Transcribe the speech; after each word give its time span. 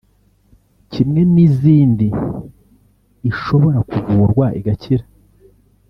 kimwe 0.91 1.21
n’izindi 1.33 2.07
ishobora 3.29 3.79
kuvurwa 3.91 4.45
igakira 4.59 5.05